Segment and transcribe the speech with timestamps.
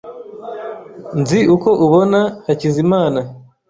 [1.19, 3.19] Nzi uko ubona Hakizimana.